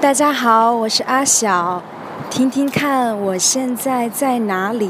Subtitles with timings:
[0.00, 1.82] 大家好，我是阿晓，
[2.30, 4.88] 听听看我现在在哪里。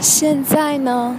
[0.00, 1.18] 现在呢？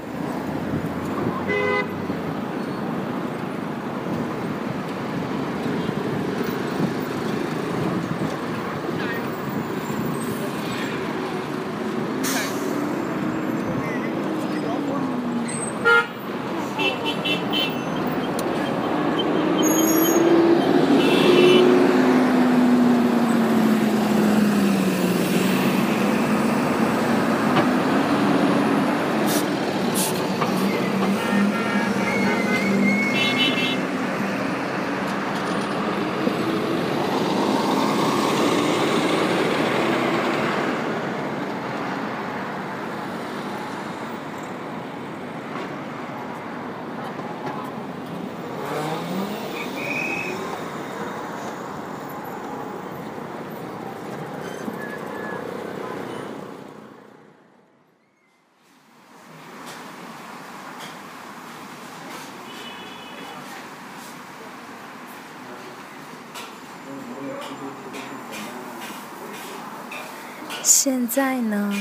[70.63, 71.73] 现在呢？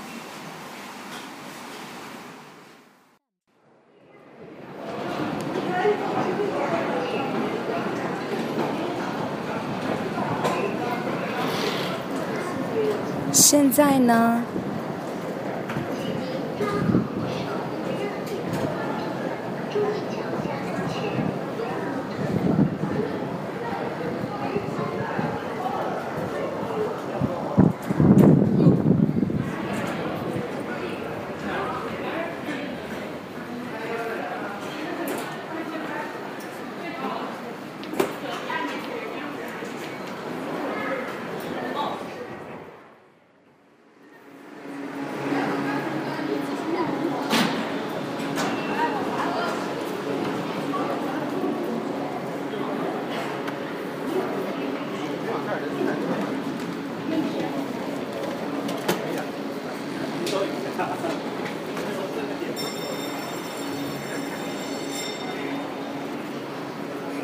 [13.38, 14.42] 现在呢？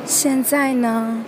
[0.06, 1.24] 现在呢？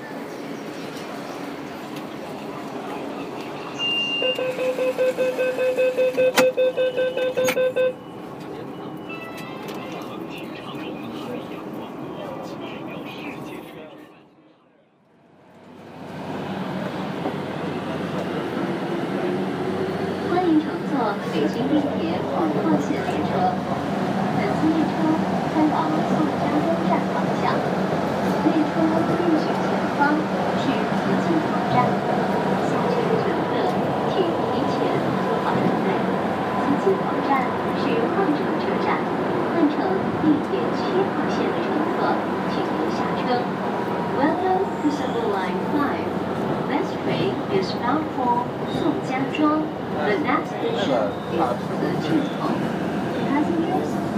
[50.84, 51.08] Passengers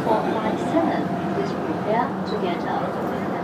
[0.02, 1.02] for flight seven,
[1.34, 3.35] please prepare to get out.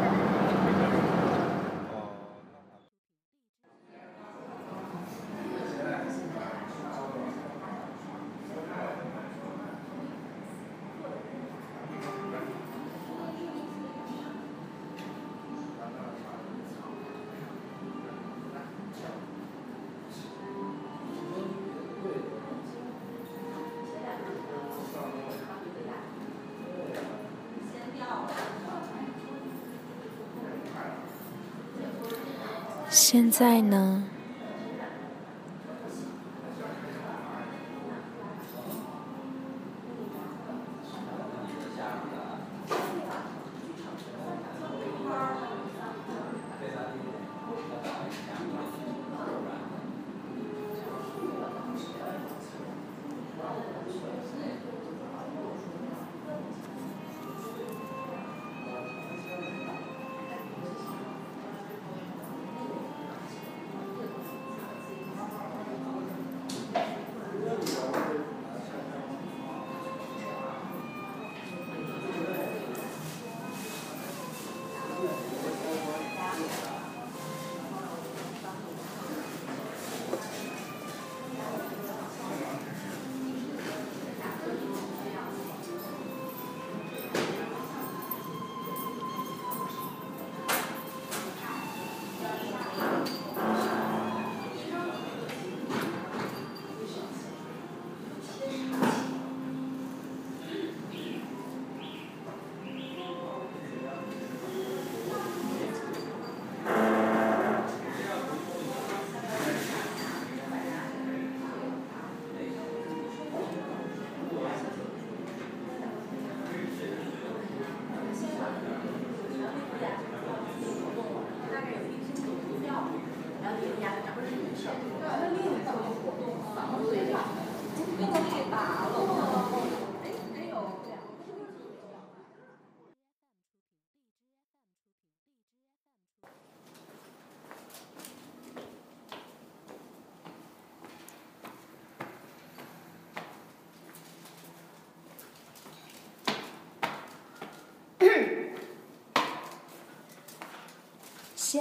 [32.93, 34.05] 现在呢？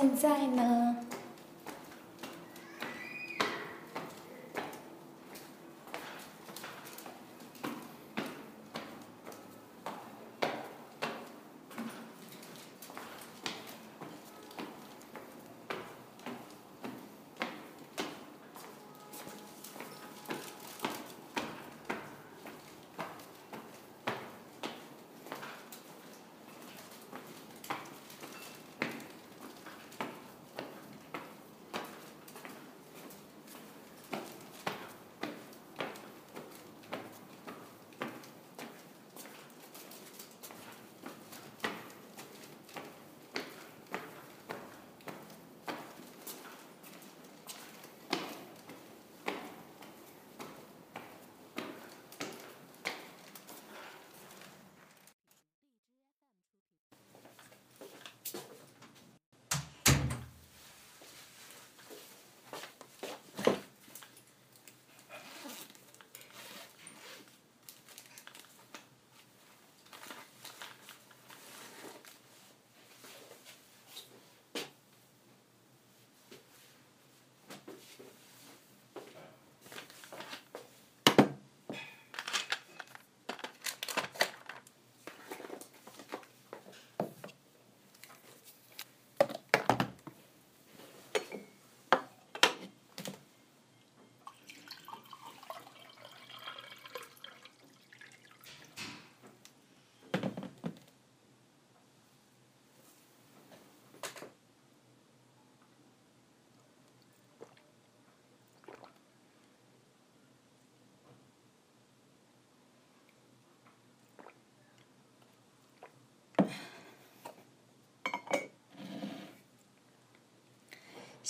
[0.01, 0.90] 现在呢？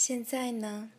[0.03, 0.89] 现在呢？